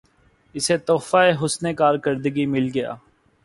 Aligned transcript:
اسے 0.55 0.77
تحفہِ 0.87 1.31
حسنِ 1.41 1.73
کارکردگی 1.75 2.45
مل 2.53 2.69
گیا 2.73 2.91